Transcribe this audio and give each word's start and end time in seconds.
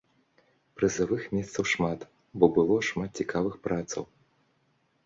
Прызавых 0.79 1.27
месцаў 1.35 1.63
шмат, 1.73 1.99
бо 2.39 2.45
было 2.57 2.75
шмат 2.89 3.11
цікавых 3.23 3.53
працаў. 3.71 4.03